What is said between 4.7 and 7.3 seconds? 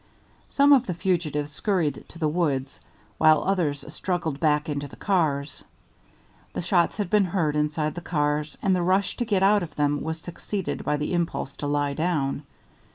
the cars. The shots had been